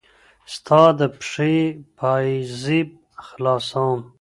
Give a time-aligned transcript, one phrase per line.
[0.53, 1.55] ستا د پښې
[1.97, 2.89] پايزيب
[3.25, 3.99] خلاصوم